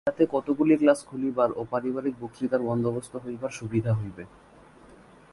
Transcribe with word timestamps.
ইহাতে 0.07 0.25
কতকগুলি 0.31 0.75
ক্লাস 0.77 0.99
খুলিবার 1.09 1.49
ও 1.55 1.61
পারিবারিক 1.71 2.15
বক্তৃতার 2.21 2.61
বন্দোবস্ত 2.69 3.13
হইবার 3.23 3.51
সুবিধা 3.51 3.91
হইবে। 3.93 4.23